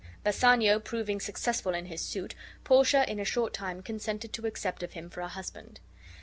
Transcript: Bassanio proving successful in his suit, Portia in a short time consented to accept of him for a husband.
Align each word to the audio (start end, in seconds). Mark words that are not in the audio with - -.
Bassanio 0.23 0.79
proving 0.79 1.19
successful 1.19 1.75
in 1.75 1.85
his 1.85 2.01
suit, 2.01 2.33
Portia 2.63 3.07
in 3.07 3.19
a 3.19 3.23
short 3.23 3.53
time 3.53 3.83
consented 3.83 4.33
to 4.33 4.47
accept 4.47 4.81
of 4.81 4.93
him 4.93 5.11
for 5.11 5.21
a 5.21 5.27
husband. 5.27 5.79